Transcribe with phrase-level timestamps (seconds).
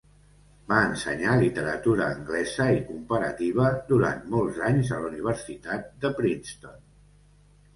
[0.71, 6.83] Va ensenyar literatura anglesa i comparativa durant molts anys a la Universitat de Princeton.